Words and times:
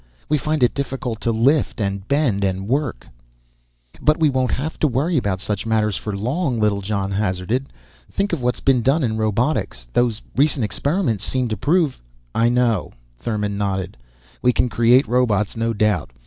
We 0.27 0.39
find 0.39 0.63
it 0.63 0.73
difficult 0.73 1.21
to 1.21 1.31
lift 1.31 1.79
and 1.79 2.07
bend 2.07 2.43
and 2.43 2.67
work" 2.67 3.05
"But 4.01 4.19
we 4.19 4.31
won't 4.31 4.49
have 4.49 4.79
to 4.79 4.87
worry 4.87 5.15
about 5.15 5.41
such 5.41 5.67
matters 5.67 5.95
for 5.95 6.17
long," 6.17 6.59
Littlejohn 6.59 7.11
hazarded. 7.11 7.71
"Think 8.11 8.33
of 8.33 8.41
what's 8.41 8.61
being 8.61 8.81
done 8.81 9.03
in 9.03 9.15
robotics. 9.17 9.85
Those 9.93 10.23
recent 10.35 10.65
experiments 10.65 11.23
seem 11.23 11.49
to 11.49 11.55
prove" 11.57 12.01
"I 12.43 12.49
know." 12.49 12.93
Thurmon 13.23 13.57
nodded. 13.59 13.95
"We 14.41 14.51
can 14.53 14.69
create 14.69 15.07
robots, 15.07 15.55
no 15.55 15.71
doubt. 15.71 16.09